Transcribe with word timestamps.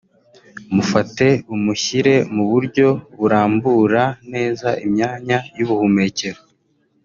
Mufate 0.75 1.27
umushyire 1.55 2.13
mu 2.35 2.43
buryo 2.51 2.87
burambura 3.17 4.03
neza 4.33 4.69
imyanya 4.85 5.37
y’ubuhumekero 5.57 6.39